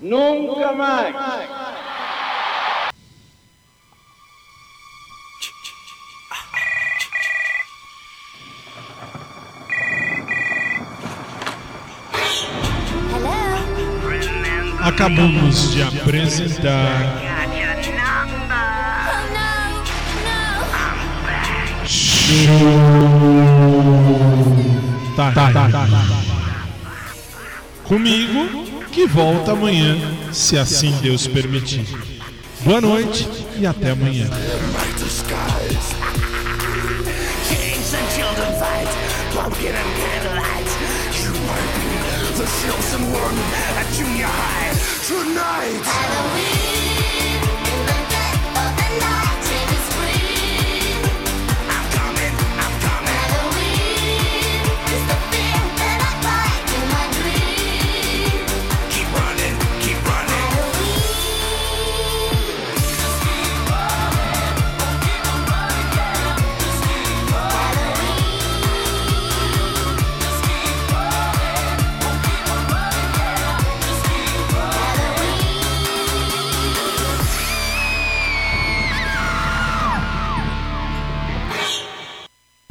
[0.00, 1.14] nunca mais.
[14.82, 17.30] Acabamos de apresentar.
[21.84, 22.48] Show.
[25.16, 26.29] Tá, tá, tá, tá.
[27.90, 29.98] Comigo, que volta amanhã,
[30.32, 31.84] se assim Deus permitir.
[32.60, 33.28] Boa noite
[33.58, 34.30] e até amanhã.
[45.08, 45.82] Tonight.
[46.30, 46.79] Keep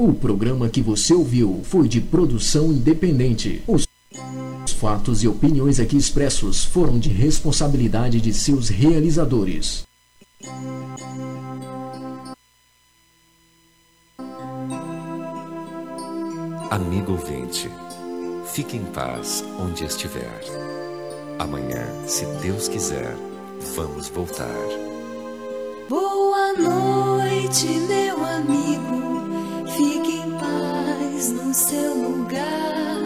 [0.09, 3.61] O programa que você ouviu foi de produção independente.
[3.67, 3.85] Os
[4.79, 9.85] fatos e opiniões aqui expressos foram de responsabilidade de seus realizadores.
[16.71, 17.69] Amigo ouvinte,
[18.51, 20.41] fique em paz onde estiver.
[21.37, 23.15] Amanhã, se Deus quiser,
[23.75, 24.57] vamos voltar.
[25.87, 29.28] Boa noite, meu amigo.
[29.79, 32.97] Fique em paz no seu lugar.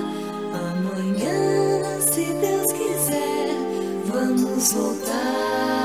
[0.71, 3.55] Amanhã, se Deus quiser,
[4.07, 5.82] vamos voltar.